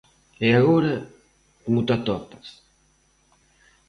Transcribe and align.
E 0.45 0.47
agora, 0.59 0.95
como 1.63 1.85
te 1.87 1.93
atopas? 1.97 2.47